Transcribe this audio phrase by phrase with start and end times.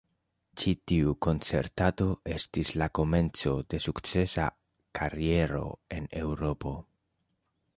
[0.59, 2.07] Ĉi tiu koncertado
[2.37, 4.47] estis la komenco de sukcesa
[5.01, 5.63] kariero
[5.99, 6.77] en Eŭropo.